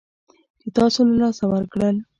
چې 0.59 0.67
تاسو 0.77 0.99
له 1.07 1.15
لاسه 1.21 1.43
ورکړل 1.53 1.95